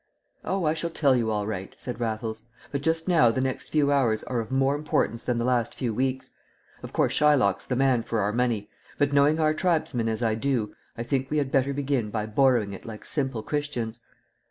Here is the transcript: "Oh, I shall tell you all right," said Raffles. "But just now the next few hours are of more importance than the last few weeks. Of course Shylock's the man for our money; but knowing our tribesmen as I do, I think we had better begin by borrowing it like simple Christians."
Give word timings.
"Oh, 0.43 0.65
I 0.65 0.73
shall 0.73 0.89
tell 0.89 1.15
you 1.15 1.29
all 1.29 1.45
right," 1.45 1.75
said 1.77 1.99
Raffles. 1.99 2.41
"But 2.71 2.81
just 2.81 3.07
now 3.07 3.29
the 3.29 3.39
next 3.39 3.69
few 3.69 3.91
hours 3.91 4.23
are 4.23 4.39
of 4.39 4.49
more 4.49 4.73
importance 4.73 5.23
than 5.23 5.37
the 5.37 5.45
last 5.45 5.75
few 5.75 5.93
weeks. 5.93 6.31
Of 6.81 6.91
course 6.91 7.13
Shylock's 7.13 7.67
the 7.67 7.75
man 7.75 8.01
for 8.01 8.19
our 8.19 8.33
money; 8.33 8.67
but 8.97 9.13
knowing 9.13 9.39
our 9.39 9.53
tribesmen 9.53 10.09
as 10.09 10.23
I 10.23 10.33
do, 10.33 10.73
I 10.97 11.03
think 11.03 11.29
we 11.29 11.37
had 11.37 11.51
better 11.51 11.71
begin 11.71 12.09
by 12.09 12.25
borrowing 12.25 12.73
it 12.73 12.83
like 12.83 13.05
simple 13.05 13.43
Christians." 13.43 14.01